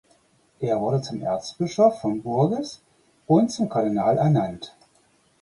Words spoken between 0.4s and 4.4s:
Er wurde zum Erzbischof von Bourges und zum Kardinal